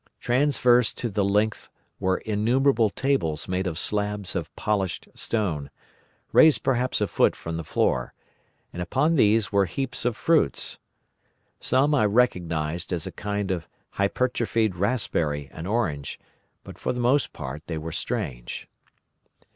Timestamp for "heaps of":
9.65-10.17